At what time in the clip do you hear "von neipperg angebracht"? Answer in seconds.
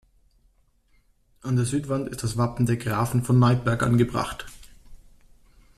3.23-4.47